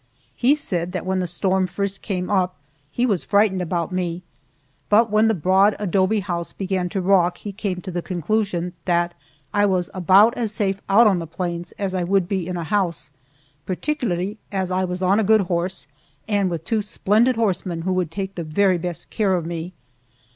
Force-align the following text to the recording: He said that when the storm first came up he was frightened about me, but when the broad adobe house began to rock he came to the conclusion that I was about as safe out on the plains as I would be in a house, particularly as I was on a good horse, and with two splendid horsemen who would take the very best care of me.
He 0.35 0.55
said 0.55 0.93
that 0.93 1.05
when 1.05 1.19
the 1.19 1.27
storm 1.27 1.67
first 1.67 2.01
came 2.01 2.27
up 2.27 2.55
he 2.89 3.05
was 3.05 3.23
frightened 3.23 3.61
about 3.61 3.91
me, 3.91 4.23
but 4.89 5.11
when 5.11 5.27
the 5.27 5.35
broad 5.35 5.75
adobe 5.77 6.21
house 6.21 6.53
began 6.53 6.89
to 6.89 7.01
rock 7.01 7.37
he 7.37 7.51
came 7.51 7.81
to 7.81 7.91
the 7.91 8.01
conclusion 8.01 8.73
that 8.85 9.13
I 9.53 9.67
was 9.67 9.91
about 9.93 10.35
as 10.35 10.51
safe 10.51 10.81
out 10.89 11.05
on 11.05 11.19
the 11.19 11.27
plains 11.27 11.71
as 11.73 11.93
I 11.93 12.03
would 12.03 12.27
be 12.27 12.47
in 12.47 12.57
a 12.57 12.63
house, 12.63 13.11
particularly 13.67 14.39
as 14.51 14.71
I 14.71 14.83
was 14.85 15.03
on 15.03 15.19
a 15.19 15.23
good 15.23 15.41
horse, 15.41 15.85
and 16.27 16.49
with 16.49 16.63
two 16.65 16.81
splendid 16.81 17.35
horsemen 17.35 17.83
who 17.83 17.93
would 17.93 18.09
take 18.09 18.33
the 18.33 18.43
very 18.43 18.79
best 18.79 19.11
care 19.11 19.35
of 19.35 19.45
me. 19.45 19.71